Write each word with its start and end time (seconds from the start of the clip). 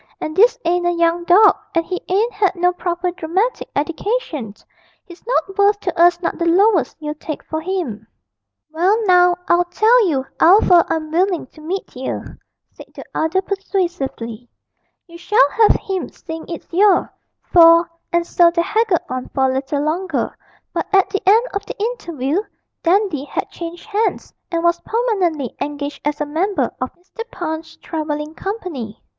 And 0.19 0.35
this 0.35 0.57
ain't 0.65 0.87
a 0.87 0.91
young 0.91 1.25
dog, 1.25 1.55
and 1.75 1.85
he 1.85 2.01
ain't 2.07 2.41
'ad 2.41 2.55
no 2.55 2.73
proper 2.73 3.11
dramatic 3.11 3.69
eddication; 3.75 4.55
he's 5.05 5.23
not 5.27 5.55
worth 5.59 5.79
to 5.81 5.95
us 5.95 6.19
not 6.23 6.39
the 6.39 6.45
lowest 6.47 6.97
you'd 6.99 7.21
take 7.21 7.43
for 7.43 7.61
him.' 7.61 8.07
'Well 8.71 8.97
now, 9.05 9.35
I'll 9.47 9.65
tell 9.65 10.07
you 10.07 10.25
'ow 10.39 10.59
fur 10.61 10.83
I'm 10.89 11.11
willing 11.11 11.45
to 11.53 11.61
meet 11.61 11.95
yer,' 11.95 12.39
said 12.71 12.87
the 12.95 13.03
other 13.13 13.43
persuasively; 13.43 14.49
'you 15.05 15.19
shall 15.19 15.49
have 15.51 15.73
him, 15.79 16.09
seein' 16.09 16.45
it's 16.49 16.73
you, 16.73 17.07
for' 17.53 17.87
And 18.11 18.25
so 18.25 18.49
they 18.49 18.63
haggled 18.63 19.01
on 19.07 19.29
for 19.35 19.51
a 19.51 19.53
little 19.53 19.83
longer, 19.83 20.35
but 20.73 20.87
at 20.91 21.11
the 21.11 21.21
end 21.29 21.45
of 21.53 21.63
the 21.67 21.77
interview 21.79 22.41
Dandy 22.81 23.25
had 23.25 23.51
changed 23.51 23.85
hands, 23.85 24.33
and 24.49 24.63
was 24.63 24.81
permanently 24.81 25.55
engaged 25.61 26.01
as 26.03 26.19
a 26.19 26.25
member 26.25 26.71
of 26.81 26.89
Mr. 26.95 27.21
Punch's 27.29 27.75
travelling 27.77 28.33
company. 28.33 28.99